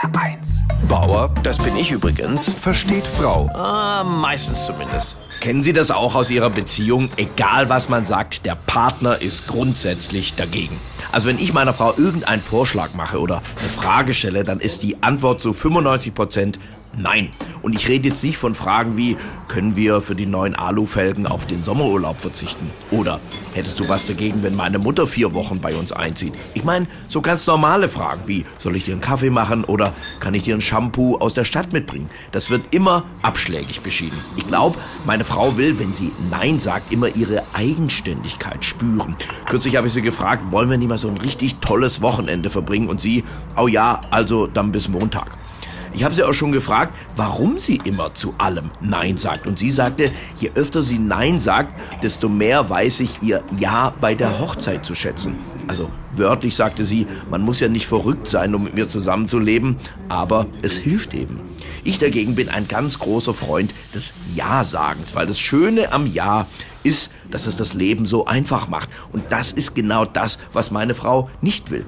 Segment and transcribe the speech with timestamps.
[0.00, 0.62] HR1.
[0.88, 2.54] Bauer Das bin ich übrigens.
[2.54, 3.50] versteht Frau.
[3.52, 5.16] Ah, meistens zumindest.
[5.40, 7.10] Kennen Sie das auch aus Ihrer Beziehung?
[7.16, 10.78] Egal was man sagt, der Partner ist grundsätzlich dagegen.
[11.12, 15.02] Also wenn ich meiner Frau irgendeinen Vorschlag mache oder eine Frage stelle, dann ist die
[15.02, 16.58] Antwort zu 95 Prozent
[16.96, 17.30] Nein.
[17.62, 19.16] Und ich rede jetzt nicht von Fragen wie,
[19.46, 22.68] können wir für die neuen Alufelgen auf den Sommerurlaub verzichten?
[22.90, 23.20] Oder
[23.54, 26.34] hättest du was dagegen, wenn meine Mutter vier Wochen bei uns einzieht?
[26.54, 30.34] Ich meine, so ganz normale Fragen wie, soll ich dir einen Kaffee machen oder kann
[30.34, 32.10] ich dir ein Shampoo aus der Stadt mitbringen?
[32.32, 34.18] Das wird immer abschlägig beschieden.
[34.36, 39.14] Ich glaube, meine Frau will, wenn sie Nein sagt, immer ihre Eigenständigkeit spüren.
[39.46, 42.88] Kürzlich habe ich sie gefragt, wollen wir nicht mal so ein richtig tolles Wochenende verbringen?
[42.88, 43.22] Und sie,
[43.56, 45.38] oh ja, also dann bis Montag.
[45.92, 49.46] Ich habe sie auch schon gefragt, warum sie immer zu allem Nein sagt.
[49.46, 54.14] Und sie sagte, je öfter sie Nein sagt, desto mehr weiß ich ihr Ja bei
[54.14, 55.38] der Hochzeit zu schätzen.
[55.66, 59.76] Also wörtlich sagte sie, man muss ja nicht verrückt sein, um mit mir zusammenzuleben,
[60.08, 61.40] aber es hilft eben.
[61.84, 66.46] Ich dagegen bin ein ganz großer Freund des Ja-Sagens, weil das Schöne am Ja
[66.82, 68.88] ist, dass es das Leben so einfach macht.
[69.12, 71.84] Und das ist genau das, was meine Frau nicht will.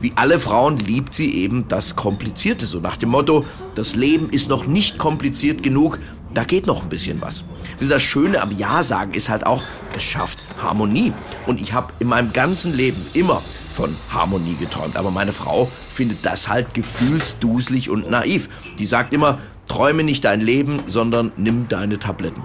[0.00, 4.48] Wie alle Frauen liebt sie eben das Komplizierte, so nach dem Motto, das Leben ist
[4.48, 5.98] noch nicht kompliziert genug,
[6.34, 7.44] da geht noch ein bisschen was.
[7.80, 9.62] Das Schöne am Ja sagen ist halt auch,
[9.96, 11.12] es schafft Harmonie.
[11.46, 14.96] Und ich habe in meinem ganzen Leben immer von Harmonie geträumt.
[14.96, 18.48] Aber meine Frau findet das halt gefühlsduselig und naiv.
[18.78, 22.42] Die sagt immer, träume nicht dein Leben, sondern nimm deine Tabletten.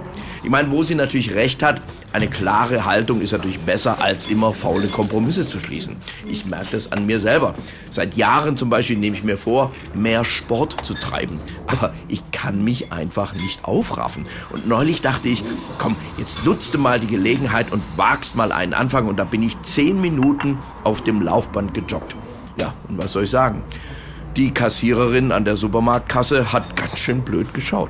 [0.48, 1.82] Ich meine, wo sie natürlich recht hat,
[2.14, 5.98] eine klare Haltung ist natürlich besser, als immer faule Kompromisse zu schließen.
[6.26, 7.54] Ich merke das an mir selber.
[7.90, 11.42] Seit Jahren zum Beispiel nehme ich mir vor, mehr Sport zu treiben.
[11.68, 14.26] Aber ich kann mich einfach nicht aufraffen.
[14.50, 15.44] Und neulich dachte ich,
[15.80, 19.10] komm, jetzt nutzt du mal die Gelegenheit und wagst mal einen Anfang.
[19.10, 22.16] Und da bin ich zehn Minuten auf dem Laufband gejoggt.
[22.58, 23.64] Ja, und was soll ich sagen?
[24.38, 27.90] Die Kassiererin an der Supermarktkasse hat ganz schön blöd geschaut.